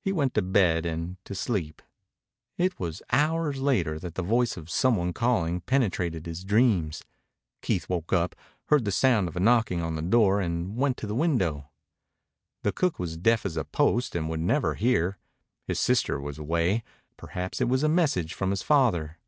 He 0.00 0.12
went 0.12 0.32
to 0.32 0.40
bed 0.40 0.86
and 0.86 1.22
to 1.26 1.34
sleep. 1.34 1.82
It 2.56 2.80
was 2.80 3.02
hours 3.12 3.60
later 3.60 3.98
that 3.98 4.14
the 4.14 4.22
voice 4.22 4.56
of 4.56 4.70
some 4.70 4.96
one 4.96 5.12
calling 5.12 5.60
penetrated 5.60 6.24
his 6.24 6.42
dreams. 6.42 7.04
Keith 7.60 7.86
woke 7.86 8.10
up, 8.10 8.34
heard 8.68 8.86
the 8.86 8.90
sound 8.90 9.28
of 9.28 9.36
a 9.36 9.40
knocking 9.40 9.82
on 9.82 9.94
the 9.94 10.00
door, 10.00 10.40
and 10.40 10.78
went 10.78 10.96
to 10.96 11.06
the 11.06 11.14
window. 11.14 11.68
The 12.62 12.72
cook 12.72 12.98
was 12.98 13.18
deaf 13.18 13.44
as 13.44 13.58
a 13.58 13.64
post 13.66 14.16
and 14.16 14.30
would 14.30 14.40
never 14.40 14.72
hear. 14.74 15.18
His 15.66 15.78
sister 15.78 16.18
was 16.18 16.38
away. 16.38 16.82
Perhaps 17.18 17.60
it 17.60 17.68
was 17.68 17.82
a 17.82 17.90
message 17.90 18.32
from 18.32 18.48
his 18.48 18.62
father. 18.62 19.18